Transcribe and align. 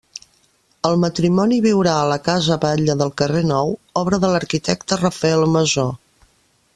El 0.87 0.95
matrimoni 1.03 1.59
viurà 1.65 1.93
a 1.99 2.07
la 2.13 2.17
Casa 2.29 2.57
Batlle 2.65 2.97
del 3.03 3.13
Carrer 3.23 3.45
Nou, 3.51 3.75
obra 4.03 4.21
de 4.25 4.35
l’arquitecte 4.37 4.99
Rafael 5.05 5.47
Masó. 5.59 5.89